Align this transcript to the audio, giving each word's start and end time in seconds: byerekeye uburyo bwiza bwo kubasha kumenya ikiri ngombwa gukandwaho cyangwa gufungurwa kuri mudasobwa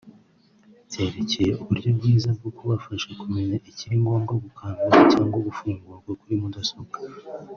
byerekeye 0.87 1.51
uburyo 1.61 1.89
bwiza 1.97 2.29
bwo 2.37 2.49
kubasha 2.57 3.09
kumenya 3.21 3.55
ikiri 3.69 3.95
ngombwa 4.03 4.33
gukandwaho 4.43 5.01
cyangwa 5.11 5.37
gufungurwa 5.47 6.11
kuri 6.19 6.35
mudasobwa 6.41 6.97